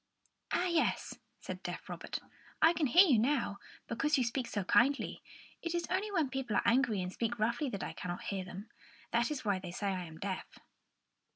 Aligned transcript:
"Ah, 0.51 0.65
yes," 0.65 1.19
said 1.37 1.61
deaf 1.61 1.87
Robert; 1.87 2.17
"I 2.59 2.73
can 2.73 2.87
hear 2.87 3.05
you 3.07 3.19
now, 3.19 3.59
because 3.85 4.17
you 4.17 4.23
speak 4.23 4.47
so 4.47 4.63
kindly. 4.63 5.21
It 5.61 5.75
is 5.75 5.85
only 5.91 6.09
when 6.11 6.31
people 6.31 6.55
are 6.55 6.65
angry 6.67 7.03
and 7.03 7.13
speak 7.13 7.37
roughly 7.37 7.69
that 7.69 7.83
I 7.83 7.93
cannot 7.93 8.23
hear 8.23 8.43
them. 8.43 8.71
That 9.11 9.29
is 9.29 9.45
why 9.45 9.59
they 9.59 9.69
say 9.69 9.89
I 9.93 10.05
am 10.05 10.17
deaf." 10.17 10.57